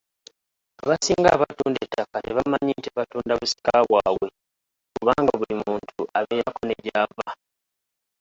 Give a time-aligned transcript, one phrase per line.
[0.83, 4.27] Abasinga abatunda ettaka tebamanya nti batunda busika bwabwe
[4.95, 7.27] kubanga omuntu abeerako ne gy’ava.